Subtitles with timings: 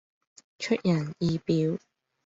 [0.57, 1.77] 出人意表